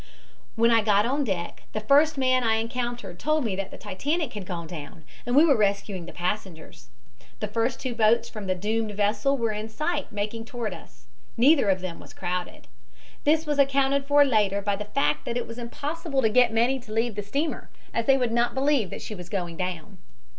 [0.55, 3.77] "When I got out on deck the first man I encountered told me that the
[3.77, 6.89] Titanic had gone down and we were rescuing the passengers.
[7.39, 11.05] The first two boats from the doomed vessel were in sight making toward us.
[11.37, 12.67] Neither of them was crowded.
[13.25, 16.79] This was accounted for later by the fact that it was impossible to get many
[16.79, 19.99] to leave the steamer, as they would not believe that she was going down.